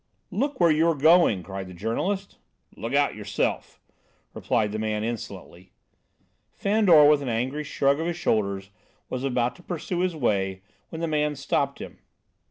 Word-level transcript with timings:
"Look 0.31 0.59
where 0.59 0.71
you're 0.71 0.95
going!" 0.95 1.43
cried 1.43 1.67
the 1.67 1.75
journalist. 1.75 2.39
"Look 2.75 2.95
out 2.95 3.13
yourself," 3.13 3.79
replied 4.33 4.71
the 4.71 4.79
man 4.79 5.03
insolently. 5.03 5.73
Fandor, 6.49 7.07
with 7.07 7.21
an 7.21 7.29
angry 7.29 7.63
shrug 7.63 7.99
of 7.99 8.07
his 8.07 8.17
shoulders, 8.17 8.71
was 9.11 9.23
about 9.23 9.55
to 9.57 9.61
pursue 9.61 9.99
his 9.99 10.15
way, 10.15 10.63
when 10.89 11.01
the 11.01 11.07
man 11.07 11.35
stopped 11.35 11.77
him. 11.77 11.99